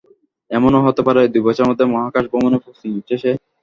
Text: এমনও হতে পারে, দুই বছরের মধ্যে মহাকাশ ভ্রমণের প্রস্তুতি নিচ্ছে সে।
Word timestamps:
এমনও 0.51 0.85
হতে 0.85 1.01
পারে, 1.07 1.21
দুই 1.33 1.43
বছরের 1.45 1.69
মধ্যে 1.69 1.85
মহাকাশ 1.87 2.23
ভ্রমণের 2.31 2.61
প্রস্তুতি 2.63 2.87
নিচ্ছে 2.93 3.15
সে। 3.17 3.31